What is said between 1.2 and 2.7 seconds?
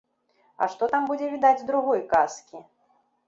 відаць з другой казкі?